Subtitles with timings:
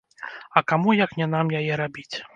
[0.61, 2.11] А каму як не нам яе рабіць?